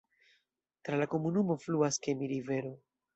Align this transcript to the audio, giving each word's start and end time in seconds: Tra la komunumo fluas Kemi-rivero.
Tra 0.87 0.97
la 1.01 1.07
komunumo 1.11 1.57
fluas 1.65 1.99
Kemi-rivero. 2.09 2.73